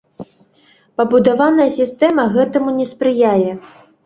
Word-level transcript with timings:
Пабудаваная 1.01 1.67
сістэма 1.77 2.27
гэтаму 2.39 2.75
не 2.79 2.89
спрыяе. 2.95 3.51